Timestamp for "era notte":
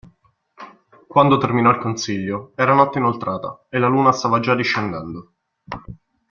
2.55-2.97